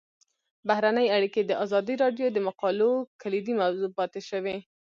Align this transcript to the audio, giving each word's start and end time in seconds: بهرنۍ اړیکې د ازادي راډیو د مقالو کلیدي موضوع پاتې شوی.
بهرنۍ 0.67 1.07
اړیکې 1.15 1.41
د 1.45 1.51
ازادي 1.63 1.95
راډیو 2.03 2.27
د 2.33 2.37
مقالو 2.47 2.91
کلیدي 3.21 3.53
موضوع 3.61 3.89
پاتې 3.97 4.19
شوی. 4.29 4.57